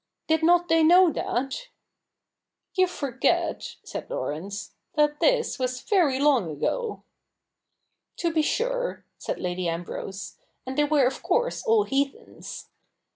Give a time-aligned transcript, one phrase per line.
[0.29, 1.67] 'Did not they know that?''
[2.75, 7.03] You forget,' said Laurence,' that this was vei y long ago.''
[8.21, 12.69] To be sure,' said Lady Ambrose:' and they were of course all heathens.